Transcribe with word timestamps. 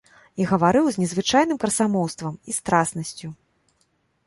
І 0.43 0.45
гаварыў 0.51 0.87
з 0.95 1.01
незвычайным 1.03 1.59
красамоўствам 1.65 2.33
і 2.53 2.59
страснасцю. 2.59 3.27